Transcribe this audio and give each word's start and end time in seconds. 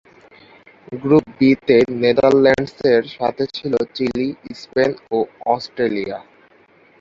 Group 1.01 1.25
বি-তে 1.37 1.77
নেদারল্যান্ডসের 2.01 3.03
সাথে 3.17 3.43
ছিল 3.55 3.73
চিলি, 3.95 4.27
স্পেন 4.61 4.91
ও 5.11 5.17
অস্ট্রেলিয়া। 5.47 6.17